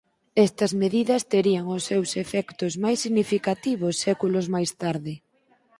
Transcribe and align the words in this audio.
Estas 0.47 0.71
medidas 0.81 1.21
terían 1.33 1.65
os 1.75 1.83
seus 1.89 2.09
efectos 2.23 2.71
máis 2.83 2.97
significativos 3.05 3.95
séculos 4.05 4.45
máis 4.55 4.69
tarde. 4.81 5.13